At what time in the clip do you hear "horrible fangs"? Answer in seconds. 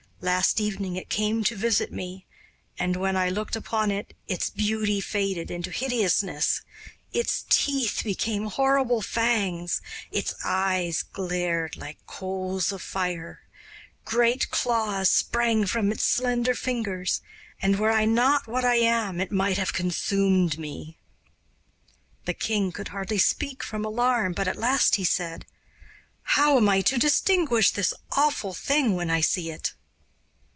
8.45-9.81